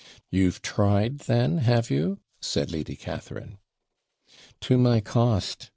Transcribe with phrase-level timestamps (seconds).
[0.31, 3.59] 'You've tried then, have you?' said Lady Catharine.
[4.59, 5.69] 'To my cost.